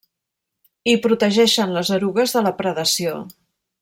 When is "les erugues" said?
1.75-2.35